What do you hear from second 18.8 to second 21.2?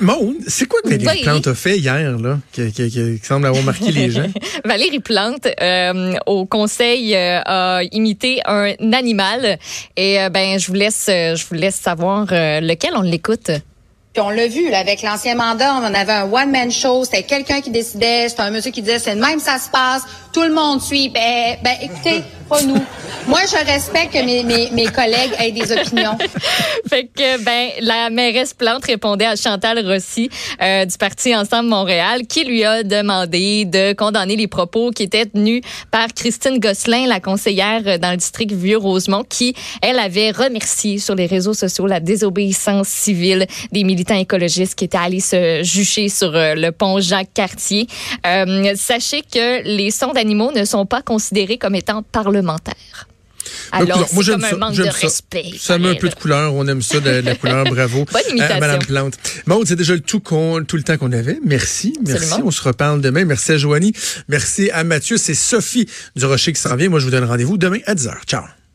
disait, c'est le même, ça se passe, tout le monde suit.